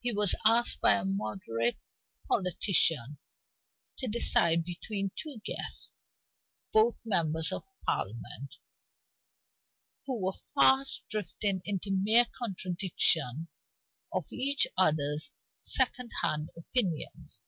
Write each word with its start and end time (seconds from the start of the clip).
He 0.00 0.10
was 0.10 0.34
asked 0.44 0.80
as 0.84 1.02
a 1.02 1.04
moderate 1.04 1.76
politician 2.26 3.18
to 3.98 4.08
decide 4.08 4.64
between 4.64 5.12
two 5.14 5.40
guests, 5.44 5.92
both 6.72 6.96
members 7.04 7.52
of 7.52 7.62
Parliament, 7.86 8.56
who 10.04 10.20
were 10.20 10.36
fast 10.56 11.04
drifting 11.08 11.62
into 11.64 11.92
mere 11.92 12.26
contradiction 12.36 13.46
of 14.12 14.26
each 14.32 14.66
other's 14.76 15.30
second 15.60 16.10
hand 16.22 16.48
opinions. 16.56 17.42